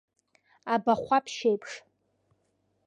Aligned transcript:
Абахәаԥшь 0.73 1.41
еиԥш. 1.49 1.71